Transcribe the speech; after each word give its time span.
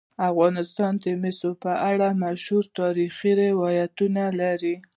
افغانستان 0.29 0.93
د 1.03 1.05
مس 1.21 1.39
په 1.63 1.71
اړه 1.91 2.07
مشهور 2.23 2.65
تاریخی 2.79 3.31
روایتونه 3.43 4.23
لري. 4.41 4.75